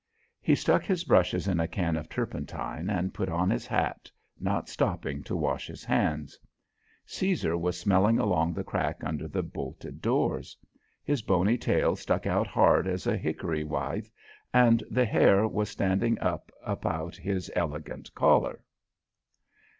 [0.41, 4.67] He stuck his brushes in a can of turpentine and put on his hat, not
[4.67, 6.39] stopping to wash his hands.
[7.05, 10.57] Caesar was smelling along the crack under the bolted doors;
[11.03, 14.07] his bony tail stuck out hard as a hickory withe,
[14.51, 18.63] and the hair was standing up about his elegant collar.